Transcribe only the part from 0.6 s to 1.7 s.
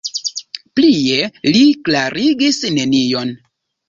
Plie li